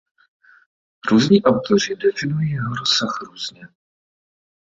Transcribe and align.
Různí 1.11 1.43
autoři 1.43 1.95
definují 1.95 2.51
jeho 2.51 2.75
rozsah 2.75 3.17
různě. 3.25 3.67